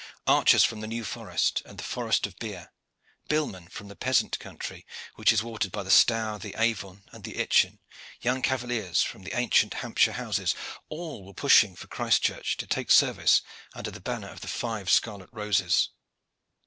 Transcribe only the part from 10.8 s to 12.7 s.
all were pushing for Christchurch to